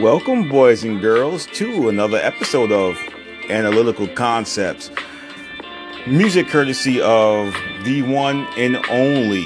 [0.00, 2.96] Welcome, boys and girls, to another episode of
[3.50, 4.92] Analytical Concepts.
[6.06, 9.42] Music courtesy of the one and only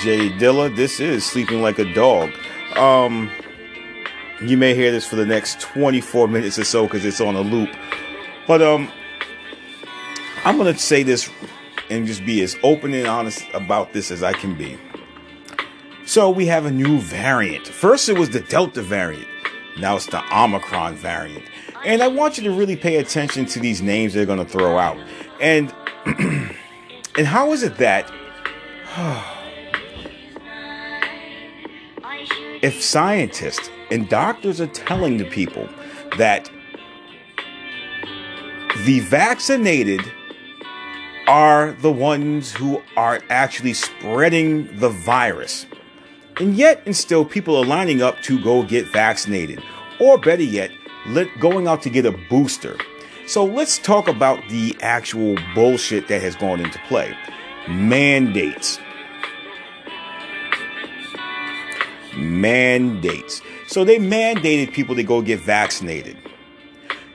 [0.00, 0.74] Jay Dilla.
[0.76, 2.30] This is Sleeping Like a Dog.
[2.76, 3.32] Um,
[4.40, 7.40] you may hear this for the next 24 minutes or so because it's on a
[7.40, 7.70] loop.
[8.46, 8.88] But um,
[10.44, 11.28] I'm gonna say this
[11.90, 14.78] and just be as open and honest about this as I can be.
[16.04, 17.66] So we have a new variant.
[17.66, 19.26] First, it was the Delta variant.
[19.78, 21.44] Now it's the Omicron variant.
[21.84, 24.78] And I want you to really pay attention to these names they're going to throw
[24.78, 24.98] out.
[25.40, 25.74] And
[26.06, 28.10] and how is it that
[32.62, 35.68] if scientists and doctors are telling the people
[36.16, 36.50] that
[38.84, 40.00] the vaccinated
[41.26, 45.66] are the ones who are actually spreading the virus.
[46.38, 49.62] And yet, and still, people are lining up to go get vaccinated,
[49.98, 50.70] or better yet,
[51.40, 52.76] going out to get a booster.
[53.26, 57.16] So let's talk about the actual bullshit that has gone into play.
[57.68, 58.78] Mandates.
[62.16, 63.42] Mandates.
[63.66, 66.16] So they mandated people to go get vaccinated.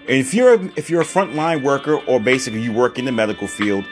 [0.08, 3.12] And if you're a, if you're a frontline worker or basically you work in the
[3.12, 3.86] medical field,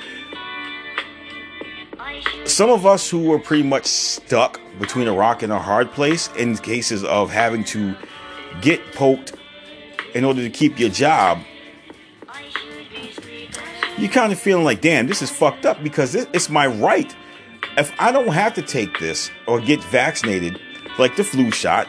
[2.59, 6.27] some of us who were pretty much stuck between a rock and a hard place
[6.35, 7.95] in cases of having to
[8.59, 9.33] get poked
[10.13, 11.39] in order to keep your job,
[13.97, 17.15] you're kind of feeling like, damn, this is fucked up because it's my right.
[17.77, 20.59] If I don't have to take this or get vaccinated,
[20.97, 21.87] like the flu shot,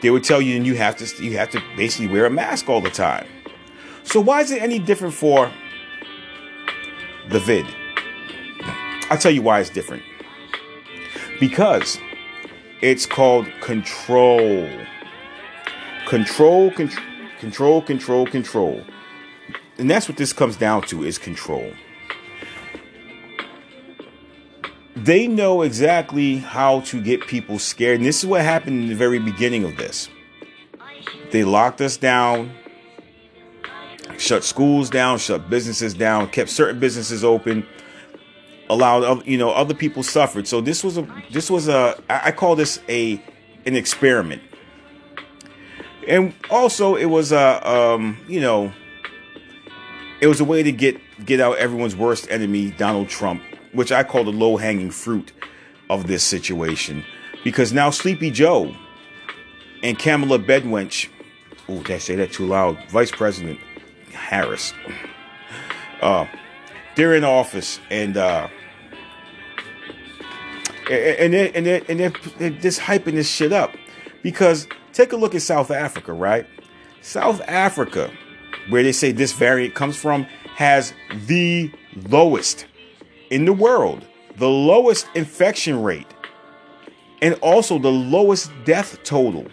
[0.00, 2.70] they would tell you and you have to you have to basically wear a mask
[2.70, 3.26] all the time.
[4.04, 5.52] So why is it any different for
[7.28, 7.66] the vid?
[9.10, 10.02] I'll tell you why it's different.
[11.40, 11.98] Because
[12.82, 14.68] it's called control.
[16.06, 16.90] Control, con-
[17.38, 18.82] control, control, control.
[19.78, 21.72] And that's what this comes down to is control.
[24.96, 27.98] They know exactly how to get people scared.
[27.98, 30.08] And this is what happened in the very beginning of this.
[31.30, 32.50] They locked us down,
[34.16, 37.66] shut schools down, shut businesses down, kept certain businesses open,
[38.70, 40.46] allowed you know other people suffered.
[40.46, 43.22] So this was a this was a I call this a
[43.66, 44.42] an experiment,
[46.06, 48.72] and also it was a um, you know
[50.20, 53.42] it was a way to get get out everyone's worst enemy, Donald Trump,
[53.72, 55.32] which I call the low hanging fruit
[55.90, 57.04] of this situation,
[57.44, 58.74] because now Sleepy Joe
[59.82, 61.08] and Kamala Bedwench,
[61.68, 62.78] oh, did I say that too loud?
[62.90, 63.58] Vice President
[64.12, 64.74] Harris.
[66.00, 66.26] Uh,
[66.96, 68.48] they're in office and uh,
[70.90, 72.00] and they're, and
[72.40, 73.74] and just hyping this shit up
[74.22, 76.46] because take a look at South Africa, right?
[77.02, 78.10] South Africa,
[78.68, 80.24] where they say this variant comes from,
[80.56, 80.92] has
[81.26, 81.70] the
[82.08, 82.66] lowest
[83.30, 84.04] in the world,
[84.36, 86.06] the lowest infection rate,
[87.22, 89.46] and also the lowest death total.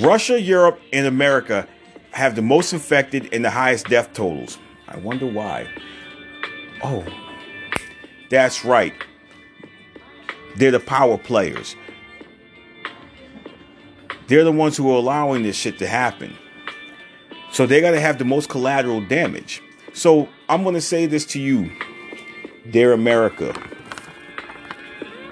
[0.00, 1.68] Russia, Europe, and America
[2.10, 4.58] have the most infected and the highest death totals.
[4.88, 5.68] I wonder why.
[6.82, 7.04] Oh,
[8.30, 8.94] that's right.
[10.56, 11.76] They're the power players.
[14.26, 16.36] They're the ones who are allowing this shit to happen.
[17.52, 19.62] So they got to have the most collateral damage.
[19.92, 21.70] So I'm going to say this to you,
[22.70, 23.52] dear America.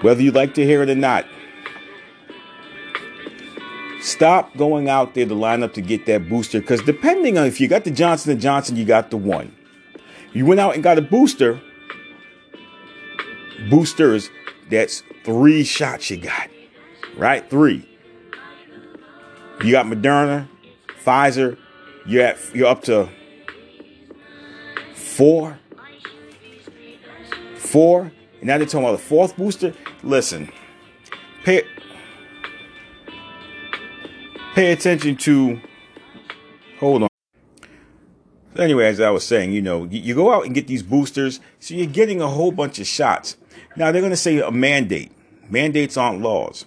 [0.01, 1.25] Whether you like to hear it or not,
[4.01, 7.59] stop going out there to line up to get that booster because depending on if
[7.59, 9.55] you got the Johnson & Johnson, you got the one.
[10.33, 11.61] You went out and got a booster,
[13.69, 14.29] boosters,
[14.69, 16.49] that's three shots you got,
[17.17, 17.49] right?
[17.49, 17.87] Three.
[19.63, 20.47] You got Moderna,
[21.03, 21.57] Pfizer,
[22.05, 23.09] you're at you're up to
[24.93, 25.59] four.
[27.55, 28.11] Four.
[28.39, 29.73] And now they're talking about the fourth booster.
[30.03, 30.51] Listen,
[31.43, 31.63] pay
[34.53, 35.61] pay attention to
[36.79, 37.09] hold on.
[38.57, 41.73] Anyway, as I was saying, you know, you go out and get these boosters, so
[41.73, 43.37] you're getting a whole bunch of shots.
[43.75, 45.11] Now they're going to say a mandate.
[45.49, 46.65] Mandates aren't laws.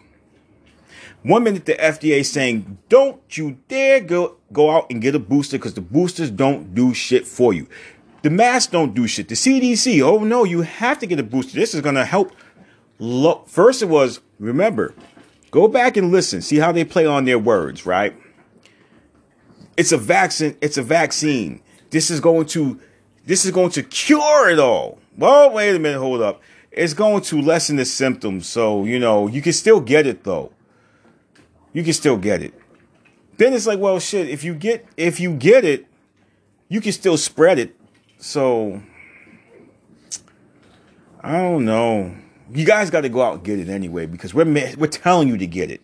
[1.23, 5.19] One minute the FDA is saying, don't you dare go, go out and get a
[5.19, 7.67] booster because the boosters don't do shit for you.
[8.23, 9.29] The masks don't do shit.
[9.29, 11.55] The CDC, oh no, you have to get a booster.
[11.55, 12.33] This is going to help.
[12.99, 14.95] Look, first it was, remember,
[15.51, 18.17] go back and listen, see how they play on their words, right?
[19.77, 21.61] It's a vaccine, it's a vaccine.
[21.91, 22.81] This is going to
[23.25, 25.01] this is going to cure it all.
[25.19, 26.41] Well, wait a minute, hold up
[26.77, 28.47] it's going to lessen the symptoms.
[28.47, 30.53] So, you know, you can still get it though.
[31.73, 32.55] you can still get it.
[33.39, 34.29] Then it's like, well, shit.
[34.29, 35.87] If you get if you get it,
[36.69, 37.77] you can still spread it.
[38.19, 38.83] So
[41.21, 42.15] I don't know.
[42.53, 45.37] You guys got to go out and get it anyway because we're we're telling you
[45.37, 45.81] to get it.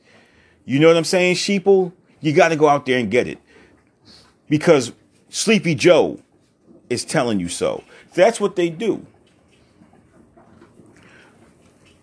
[0.64, 1.92] You know what I'm saying, sheeple?
[2.20, 3.38] You got to go out there and get it
[4.48, 4.92] because
[5.28, 6.20] Sleepy Joe
[6.88, 7.82] is telling you so.
[8.14, 9.04] That's what they do.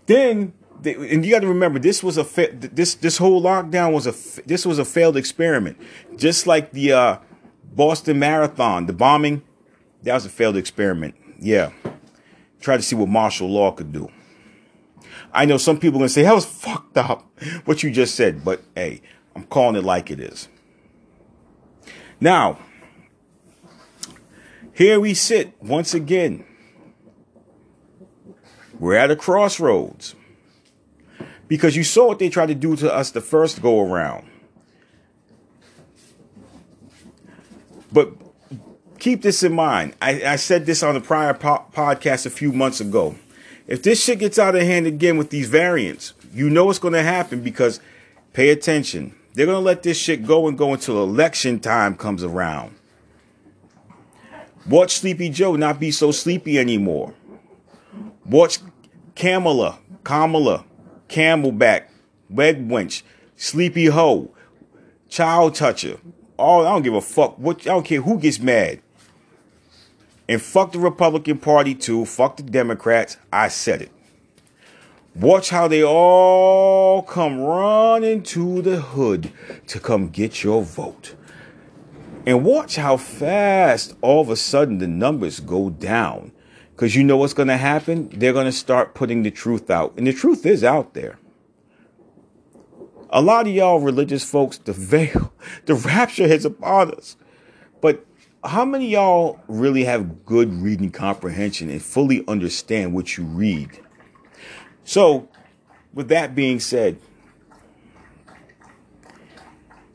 [0.09, 3.93] Then, they, and you got to remember, this was a fa- this this whole lockdown
[3.93, 5.77] was a this was a failed experiment,
[6.15, 7.17] just like the uh,
[7.75, 9.43] Boston Marathon, the bombing.
[10.01, 11.13] That was a failed experiment.
[11.39, 11.73] Yeah,
[12.59, 14.09] try to see what martial law could do.
[15.31, 17.31] I know some people are gonna say that was fucked up
[17.65, 19.03] what you just said, but hey,
[19.35, 20.47] I'm calling it like it is.
[22.19, 22.57] Now,
[24.73, 26.45] here we sit once again.
[28.79, 30.15] We're at a crossroads.
[31.47, 34.27] Because you saw what they tried to do to us the first go around.
[37.91, 38.13] But
[38.99, 39.95] keep this in mind.
[40.01, 43.15] I, I said this on the prior po- podcast a few months ago.
[43.67, 46.93] If this shit gets out of hand again with these variants, you know what's going
[46.93, 47.79] to happen because
[48.33, 49.15] pay attention.
[49.33, 52.75] They're going to let this shit go and go until election time comes around.
[54.67, 57.13] Watch Sleepy Joe not be so sleepy anymore.
[58.25, 58.59] Watch
[59.19, 60.63] Kamala, Kamala,
[61.09, 61.89] Camelback,
[62.29, 63.03] Wed Wench,
[63.35, 64.33] Sleepy Ho,
[65.09, 65.97] Child Toucher.
[66.37, 67.37] All I don't give a fuck.
[67.37, 68.79] What I don't care who gets mad.
[70.29, 72.05] And fuck the Republican Party too.
[72.05, 73.17] Fuck the Democrats.
[73.33, 73.91] I said it.
[75.13, 79.33] Watch how they all come running to the hood
[79.67, 81.15] to come get your vote.
[82.25, 86.31] And watch how fast all of a sudden the numbers go down.
[86.79, 88.07] Because you know what's going to happen?
[88.07, 89.93] They're going to start putting the truth out.
[89.97, 91.19] And the truth is out there.
[93.09, 95.33] A lot of y'all religious folks, the veil,
[95.65, 97.17] the rapture is upon us.
[97.81, 98.05] But
[98.45, 103.77] how many y'all really have good reading comprehension and fully understand what you read?
[104.85, 105.27] So,
[105.93, 106.97] with that being said,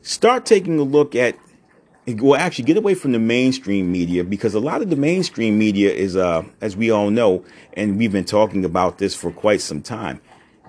[0.03, 1.35] start taking a look at
[2.07, 5.91] well actually get away from the mainstream media because a lot of the mainstream media
[5.91, 7.43] is uh as we all know
[7.73, 10.21] and we've been talking about this for quite some time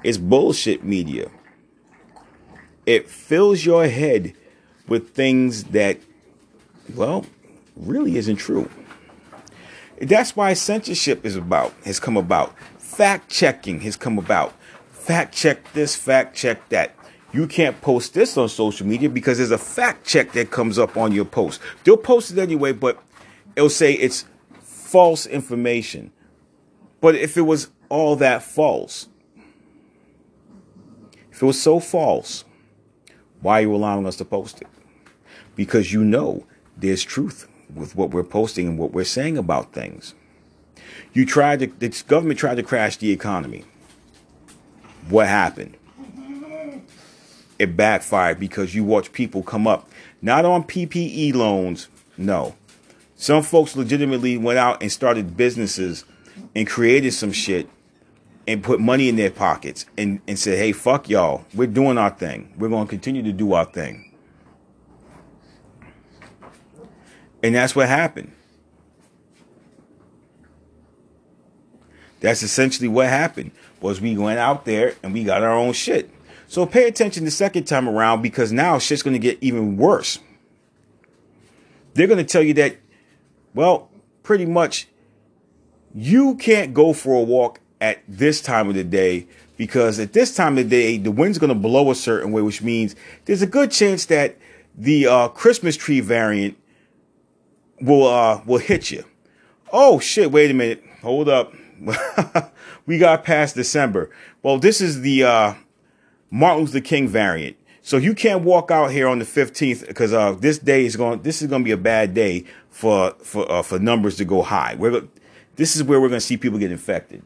[0.06, 1.30] it's bullshit media.
[2.84, 4.34] It fills your head
[4.86, 5.98] with things that
[6.94, 7.26] well
[7.74, 8.70] really isn't true.
[10.00, 12.56] That's why censorship is about has come about.
[12.78, 14.52] Fact checking has come about.
[14.90, 16.95] Fact check this fact check that
[17.36, 20.96] you can't post this on social media because there's a fact check that comes up
[20.96, 21.60] on your post.
[21.84, 23.02] They'll post it anyway, but
[23.54, 24.24] it'll say it's
[24.62, 26.12] false information.
[27.02, 29.08] But if it was all that false,
[31.30, 32.46] if it was so false,
[33.42, 34.68] why are you allowing us to post it?
[35.54, 40.14] Because you know there's truth with what we're posting and what we're saying about things.
[41.12, 43.64] You tried to, the government tried to crash the economy.
[45.10, 45.76] What happened?
[47.58, 49.88] It backfired because you watch people come up,
[50.22, 52.54] not on PPE loans, no.
[53.16, 56.04] Some folks legitimately went out and started businesses
[56.54, 57.68] and created some shit
[58.46, 61.44] and put money in their pockets and, and said, hey, fuck y'all.
[61.54, 62.52] We're doing our thing.
[62.58, 64.12] We're going to continue to do our thing.
[67.42, 68.32] And that's what happened.
[72.20, 76.10] That's essentially what happened was we went out there and we got our own shit.
[76.48, 80.18] So pay attention the second time around because now shit's going to get even worse.
[81.94, 82.76] They're going to tell you that,
[83.54, 83.90] well,
[84.22, 84.88] pretty much
[85.94, 89.26] you can't go for a walk at this time of the day
[89.56, 92.42] because at this time of the day, the wind's going to blow a certain way,
[92.42, 94.36] which means there's a good chance that
[94.76, 96.56] the uh, Christmas tree variant
[97.80, 99.04] will uh, will hit you.
[99.72, 100.30] Oh shit!
[100.30, 100.82] Wait a minute.
[101.02, 101.54] Hold up.
[102.86, 104.10] we got past December.
[104.42, 105.54] Well, this is the uh,
[106.30, 107.56] Martin Luther King variant.
[107.82, 111.22] So you can't walk out here on the 15th because uh, this day is going.
[111.22, 114.42] This is going to be a bad day for for uh, for numbers to go
[114.42, 114.74] high.
[114.76, 115.06] We're
[115.54, 117.22] this is where we're going to see people get infected.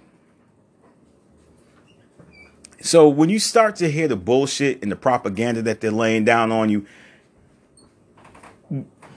[2.82, 6.52] So when you start to hear the bullshit and the propaganda that they're laying down
[6.52, 6.86] on you,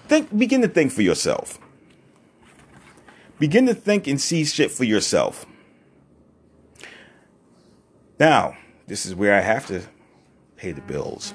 [0.08, 1.60] think begin to think for yourself.
[3.40, 5.46] Begin to think and see shit for yourself.
[8.20, 8.56] Now,
[8.88, 9.82] this is where I have to
[10.58, 11.34] pay the bills.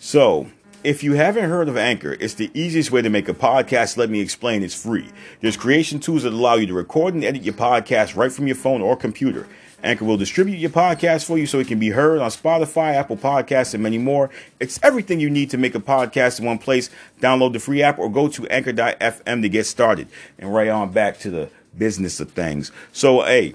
[0.00, 0.48] So,
[0.84, 3.96] if you haven't heard of Anchor, it's the easiest way to make a podcast.
[3.96, 4.62] Let me explain.
[4.62, 5.08] It's free.
[5.40, 8.54] There's creation tools that allow you to record and edit your podcast right from your
[8.54, 9.48] phone or computer.
[9.82, 13.16] Anchor will distribute your podcast for you so it can be heard on Spotify, Apple
[13.16, 14.30] Podcasts, and many more.
[14.58, 16.88] It's everything you need to make a podcast in one place.
[17.20, 20.08] Download the free app or go to anchor.fm to get started.
[20.38, 22.72] And right on back to the business of things.
[22.92, 23.54] So, hey,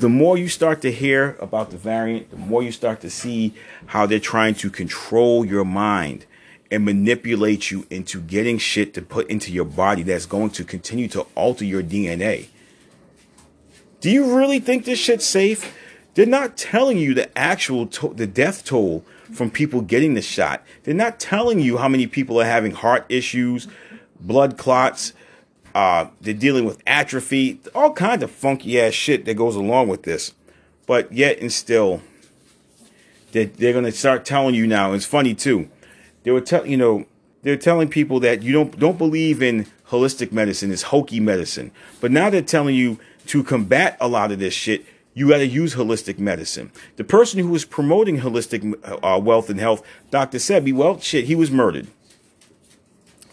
[0.00, 3.54] the more you start to hear about the variant, the more you start to see
[3.86, 6.24] how they're trying to control your mind
[6.70, 11.06] and manipulate you into getting shit to put into your body that's going to continue
[11.08, 12.48] to alter your DNA.
[14.00, 15.76] Do you really think this shit's safe?
[16.14, 20.64] They're not telling you the actual to- the death toll from people getting the shot.
[20.84, 23.68] They're not telling you how many people are having heart issues,
[24.18, 25.12] blood clots,
[25.74, 30.02] uh, they're dealing with atrophy, all kinds of funky ass shit that goes along with
[30.02, 30.32] this.
[30.86, 32.02] But yet and still,
[33.32, 34.92] they're, they're going to start telling you now.
[34.92, 35.68] It's funny too.
[36.22, 37.06] They were telling you know
[37.42, 40.72] they're telling people that you don't don't believe in holistic medicine.
[40.72, 41.70] It's hokey medicine.
[42.00, 44.84] But now they're telling you to combat a lot of this shit.
[45.14, 46.70] You got to use holistic medicine.
[46.96, 50.38] The person who was promoting holistic uh, wealth and health, Dr.
[50.38, 51.88] Sebi, well, shit, he was murdered.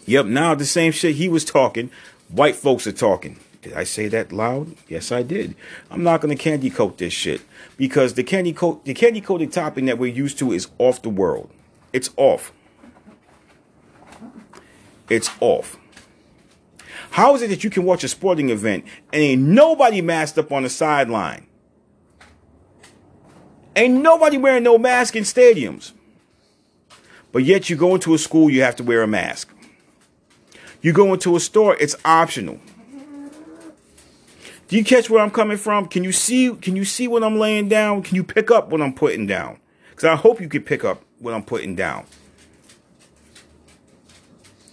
[0.06, 1.90] Yep, now the same shit he was talking
[2.28, 3.38] White folks are talking.
[3.62, 4.76] Did I say that loud?
[4.88, 5.54] Yes, I did.
[5.90, 7.40] I'm not going to candy coat this shit
[7.76, 11.08] because the candy coat, the candy coated topping that we're used to is off the
[11.08, 11.50] world.
[11.92, 12.52] It's off.
[15.08, 15.76] It's off.
[17.10, 20.52] How is it that you can watch a sporting event and ain't nobody masked up
[20.52, 21.46] on the sideline?
[23.74, 25.92] Ain't nobody wearing no mask in stadiums.
[27.32, 29.52] But yet you go into a school, you have to wear a mask.
[30.80, 32.60] You go into a store, it's optional.
[34.68, 35.88] Do you catch where I'm coming from?
[35.88, 38.02] Can you see can you see what I'm laying down?
[38.02, 39.58] Can you pick up what I'm putting down?
[39.96, 42.04] Cuz I hope you can pick up what I'm putting down.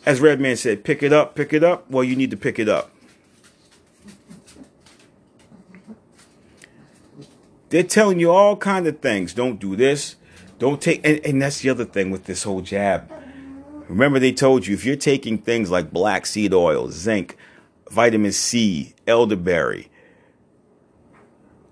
[0.05, 1.89] As Redman said, pick it up, pick it up.
[1.89, 2.91] Well, you need to pick it up.
[7.69, 9.33] They're telling you all kind of things.
[9.33, 10.17] Don't do this.
[10.59, 13.09] Don't take and, and that's the other thing with this whole jab
[13.87, 17.37] Remember, they told you if you're taking things like black seed oil, zinc,
[17.91, 19.89] vitamin C, elderberry,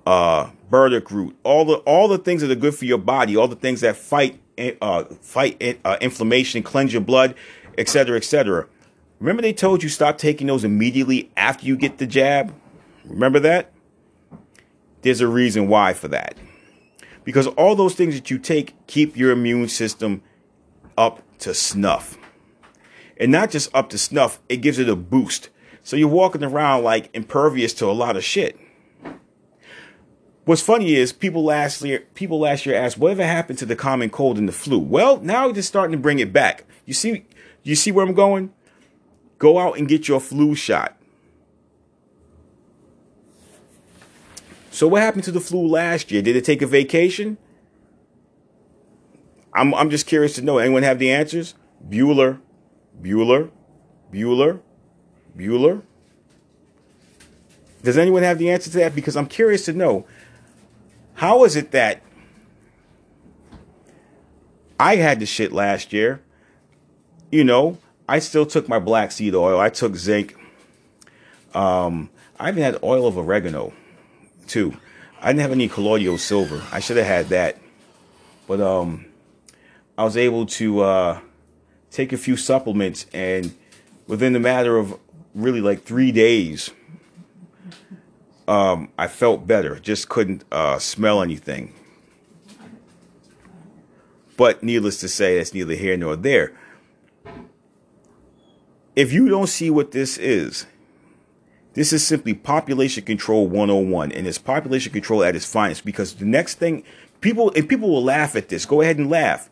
[0.05, 3.47] uh, burdock root, all the all the things that are good for your body, all
[3.47, 4.39] the things that fight
[4.81, 7.35] uh, fight uh, inflammation, cleanse your blood,
[7.77, 8.67] etc., etc.
[9.19, 12.53] Remember, they told you stop taking those immediately after you get the jab.
[13.05, 13.71] Remember that?
[15.01, 16.37] There's a reason why for that.
[17.23, 20.21] Because all those things that you take keep your immune system
[20.97, 22.17] up to snuff.
[23.17, 25.49] And not just up to snuff, it gives it a boost.
[25.83, 28.57] So you're walking around like impervious to a lot of shit.
[30.45, 34.09] What's funny is people last year people last year asked whatever happened to the common
[34.09, 34.77] cold and the flu.
[34.77, 36.65] Well, now they're starting to bring it back.
[36.85, 37.25] You see
[37.63, 38.51] you see where I'm going?
[39.37, 40.97] Go out and get your flu shot.
[44.71, 46.21] So what happened to the flu last year?
[46.21, 47.37] Did it take a vacation?
[49.55, 50.57] I'm I'm just curious to know.
[50.57, 51.55] Anyone have the answers?
[51.87, 52.39] Bueller,
[53.01, 53.51] Bueller,
[54.11, 54.61] Bueller,
[55.37, 55.83] Bueller.
[57.83, 58.95] Does anyone have the answer to that?
[58.95, 60.05] Because I'm curious to know.
[61.15, 62.01] How is it that
[64.79, 66.21] I had the shit last year?
[67.31, 69.59] You know, I still took my black seed oil.
[69.59, 70.35] I took zinc.
[71.53, 73.73] Um, I even had oil of oregano,
[74.47, 74.77] too.
[75.21, 76.63] I didn't have any colloidal silver.
[76.71, 77.57] I should have had that.
[78.47, 79.05] But um,
[79.97, 81.19] I was able to uh,
[81.91, 83.55] take a few supplements, and
[84.07, 84.99] within the matter of
[85.35, 86.71] really like three days,
[88.47, 89.79] um, I felt better.
[89.79, 91.73] Just couldn't uh, smell anything.
[94.35, 96.53] But needless to say, that's neither here nor there.
[98.95, 100.65] If you don't see what this is,
[101.73, 105.85] this is simply population control 101, and it's population control at its finest.
[105.85, 106.83] Because the next thing,
[107.21, 108.65] people and people will laugh at this.
[108.65, 109.49] Go ahead and laugh.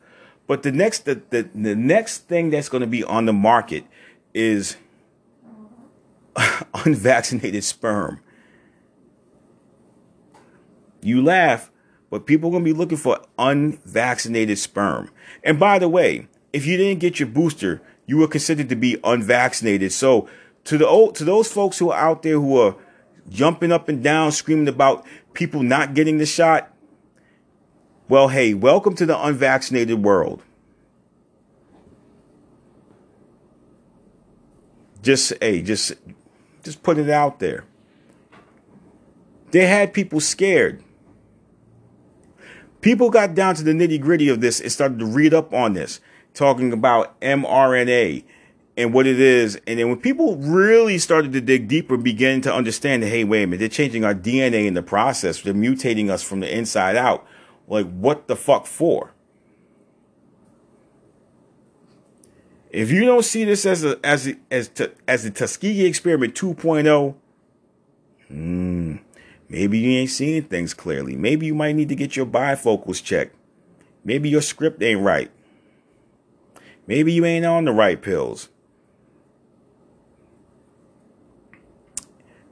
[0.52, 3.86] But the next the, the, the next thing that's going to be on the market
[4.34, 4.76] is
[6.74, 8.20] unvaccinated sperm.
[11.02, 11.72] You laugh,
[12.10, 15.10] but people are going to be looking for unvaccinated sperm.
[15.42, 18.98] And by the way, if you didn't get your booster, you were considered to be
[19.06, 19.94] unvaccinated.
[19.94, 20.28] So
[20.66, 22.76] to the old, to those folks who are out there who are
[23.30, 26.71] jumping up and down screaming about people not getting the shot,
[28.12, 30.44] well, hey, welcome to the unvaccinated world.
[35.02, 35.94] Just hey, just
[36.62, 37.64] just put it out there.
[39.52, 40.84] They had people scared.
[42.82, 45.72] People got down to the nitty gritty of this and started to read up on
[45.72, 46.02] this,
[46.34, 48.26] talking about mRNA
[48.76, 49.58] and what it is.
[49.66, 53.44] And then when people really started to dig deeper, begin to understand that, hey, wait
[53.44, 55.40] a minute, they're changing our DNA in the process.
[55.40, 57.26] They're mutating us from the inside out.
[57.72, 59.14] Like, what the fuck for?
[62.70, 66.36] If you don't see this as a as a, as to, as the Tuskegee experiment
[66.36, 67.16] 2.0,
[68.28, 68.96] hmm,
[69.48, 71.16] maybe you ain't seeing things clearly.
[71.16, 73.38] Maybe you might need to get your bifocals checked.
[74.04, 75.32] Maybe your script ain't right.
[76.88, 78.50] Maybe you ain't on the right pills.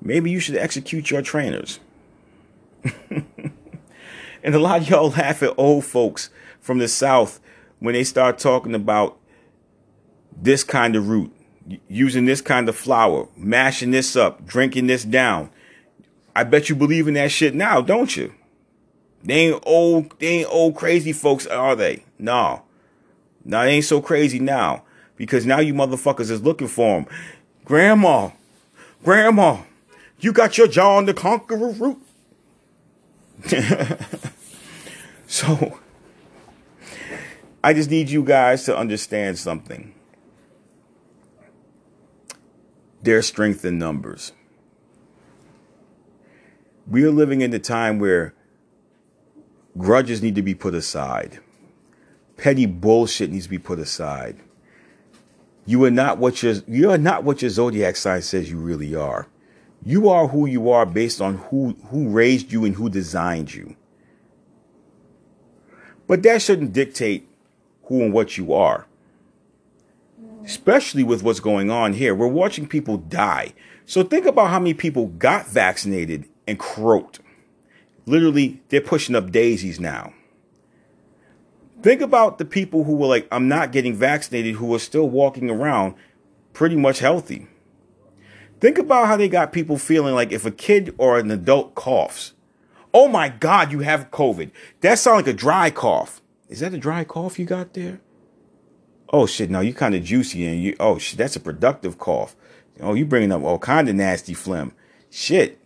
[0.01, 1.81] Maybe you should execute your trainers.
[4.43, 6.29] and a lot of y'all laugh at old folks
[6.59, 7.39] from the South
[7.79, 9.17] when they start talking about
[10.41, 11.31] this kind of root,
[11.87, 15.49] using this kind of flour, mashing this up, drinking this down.
[16.35, 18.33] I bet you believe in that shit now, don't you?
[19.23, 22.05] They ain't old, they ain't old crazy folks, are they?
[22.17, 22.63] No.
[23.43, 24.83] No, they ain't so crazy now.
[25.15, 27.07] Because now you motherfuckers is looking for them.
[27.65, 28.29] Grandma,
[29.03, 29.57] grandma,
[30.19, 32.01] you got your John the Conqueror root.
[35.27, 35.79] so,
[37.63, 39.93] I just need you guys to understand something.
[43.01, 44.33] There's strength in numbers.
[46.87, 48.33] We are living in the time where
[49.77, 51.39] grudges need to be put aside.
[52.35, 54.37] Petty bullshit needs to be put aside.
[55.65, 58.95] You are not what your you are not what your zodiac sign says you really
[58.95, 59.27] are.
[59.83, 63.75] You are who you are based on who who raised you and who designed you.
[66.07, 67.27] But that shouldn't dictate
[67.83, 68.87] who and what you are
[70.49, 72.15] especially with what's going on here.
[72.15, 73.53] We're watching people die.
[73.85, 77.19] So think about how many people got vaccinated and croaked.
[78.07, 80.13] Literally, they're pushing up daisies now.
[81.83, 85.51] Think about the people who were like, I'm not getting vaccinated, who are still walking
[85.51, 85.93] around
[86.51, 87.47] pretty much healthy.
[88.59, 92.33] Think about how they got people feeling like if a kid or an adult coughs,
[92.93, 94.51] oh my God, you have COVID.
[94.81, 96.21] That sounds like a dry cough.
[96.49, 98.01] Is that a dry cough you got there?
[99.11, 102.35] oh shit, no, you kind of juicy and you, oh shit, that's a productive cough.
[102.81, 104.73] Oh, you bringing up all kind of nasty phlegm.
[105.09, 105.59] Shit.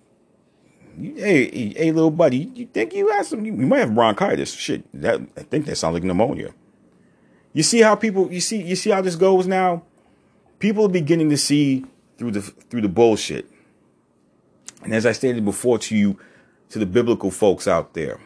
[0.98, 3.46] You, hey, hey, little buddy, you think you have some?
[3.46, 4.54] You, you might have bronchitis.
[4.54, 6.54] Shit, that I think that sounds like pneumonia.
[7.52, 9.84] You see how people, you see, you see how this goes now.
[10.58, 11.86] People are beginning to see
[12.18, 13.50] through the through the bullshit.
[14.84, 16.20] And as I stated before to you,
[16.70, 18.20] to the biblical folks out there,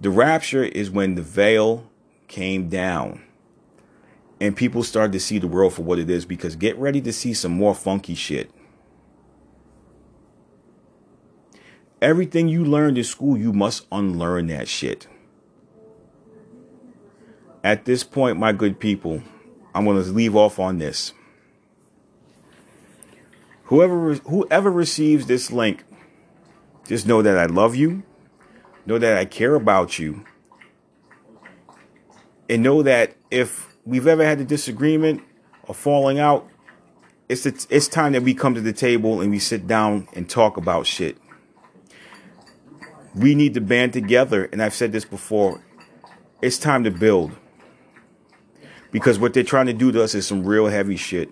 [0.00, 1.88] the rapture is when the veil
[2.26, 3.22] came down
[4.40, 7.12] and people started to see the world for what it is because get ready to
[7.12, 8.50] see some more funky shit.
[12.00, 15.06] Everything you learned in school, you must unlearn that shit.
[17.62, 19.22] At this point, my good people,
[19.72, 21.12] I'm going to leave off on this.
[23.72, 25.82] Whoever whoever receives this link,
[26.86, 28.02] just know that I love you,
[28.84, 30.26] know that I care about you,
[32.50, 35.22] and know that if we've ever had a disagreement
[35.62, 36.46] or falling out,
[37.30, 40.58] it's it's time that we come to the table and we sit down and talk
[40.58, 41.16] about shit.
[43.14, 45.64] We need to band together, and I've said this before.
[46.42, 47.32] It's time to build
[48.90, 51.30] because what they're trying to do to us is some real heavy shit.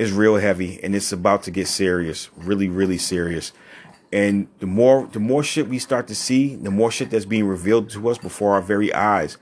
[0.00, 3.52] It's real heavy, and it's about to get serious, really, really serious.
[4.10, 7.46] And the more the more shit we start to see, the more shit that's being
[7.46, 9.36] revealed to us before our very eyes,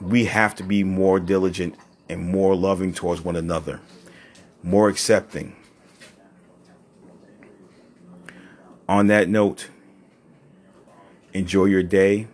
[0.00, 1.74] we have to be more diligent
[2.08, 3.82] and more loving towards one another,
[4.62, 5.54] more accepting.
[8.88, 9.68] On that note,
[11.34, 12.26] enjoy your day.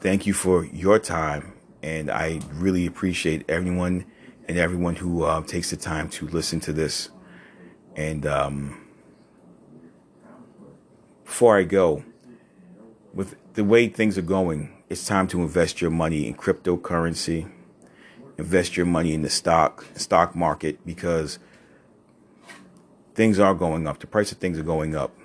[0.00, 1.52] Thank you for your time,
[1.82, 4.06] and I really appreciate everyone
[4.50, 7.10] and everyone who uh, takes the time to listen to this.
[7.94, 8.84] And um,
[11.24, 12.02] before I go,
[13.14, 17.48] with the way things are going, it's time to invest your money in cryptocurrency,
[18.38, 21.38] invest your money in the stock stock market because
[23.14, 24.00] things are going up.
[24.00, 25.16] The price of things are going up.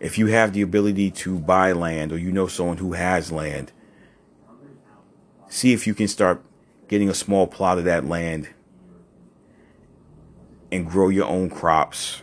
[0.00, 3.72] If you have the ability to buy land or you know someone who has land,
[5.50, 6.42] see if you can start
[6.92, 8.50] getting a small plot of that land
[10.70, 12.20] and grow your own crops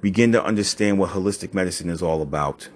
[0.00, 2.70] begin to understand what holistic medicine is all about.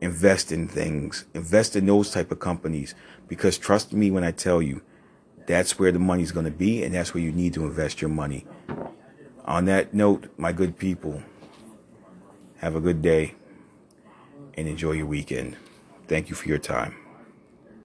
[0.00, 2.94] Invest in things, invest in those type of companies
[3.26, 4.82] because trust me when I tell you,
[5.48, 8.10] that's where the money's going to be and that's where you need to invest your
[8.10, 8.46] money.
[9.46, 11.24] On that note, my good people,
[12.58, 13.34] have a good day
[14.54, 15.56] and enjoy your weekend.
[16.06, 16.94] Thank you for your time.